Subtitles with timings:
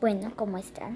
[0.00, 0.92] Bueno, ¿cómo están?